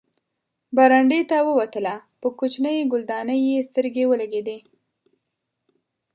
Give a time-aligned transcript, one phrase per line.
[0.75, 4.57] برنډې ته ووتله، په کوچنۍ ګلدانۍ یې سترګې ولګېدې.